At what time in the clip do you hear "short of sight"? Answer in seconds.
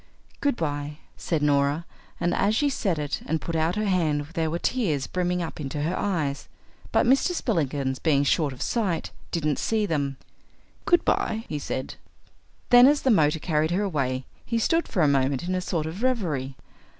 8.23-9.11